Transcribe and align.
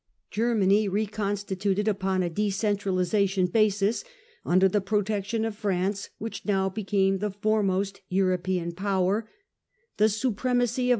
Germany 0.31 0.87
reconstituted 0.87 1.87
upon 1.87 2.23
a 2.23 2.29
decentralisation 2.31 3.51
basis, 3.51 4.03
under 4.43 4.67
the 4.67 4.81
protection 4.81 5.45
of 5.45 5.55
France, 5.55 6.09
which 6.17 6.43
now 6.43 6.69
became 6.69 7.19
the 7.19 7.27
Summary 7.27 7.35
of 7.35 7.41
foremost 7.43 8.01
European 8.09 8.71
power; 8.71 9.29
the 9.97 10.09
supremacy 10.09 10.81
of 10.81 10.85
the 10.85 10.89
peace. 10.89 10.89